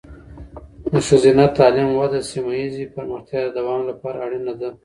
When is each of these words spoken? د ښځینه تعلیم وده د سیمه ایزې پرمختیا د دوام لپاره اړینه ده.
د 0.93 0.93
ښځینه 1.07 1.45
تعلیم 1.57 1.89
وده 1.99 2.19
د 2.23 2.27
سیمه 2.29 2.51
ایزې 2.59 2.85
پرمختیا 2.95 3.39
د 3.43 3.49
دوام 3.57 3.81
لپاره 3.89 4.17
اړینه 4.25 4.53
ده. 4.61 4.69